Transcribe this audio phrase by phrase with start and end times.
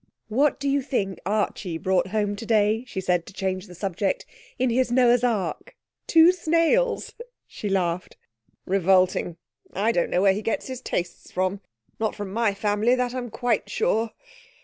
[0.29, 4.25] 'What do you think Archie brought home today,' she said to change the subject,
[4.57, 5.75] 'in his Noah's Ark?
[6.07, 7.13] Two snails!'
[7.45, 8.17] She laughed.
[8.65, 9.37] 'Revolting!
[9.73, 11.61] I don't know where he gets his tastes from.
[11.99, 14.09] Not from my family, that I'm quite sure.'